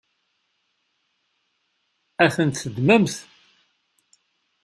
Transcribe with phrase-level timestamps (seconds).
[2.23, 3.15] Ad ten-teddmemt?